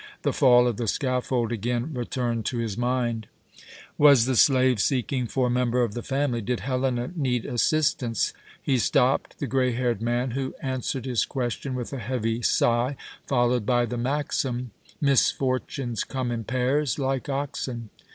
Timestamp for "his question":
11.05-11.75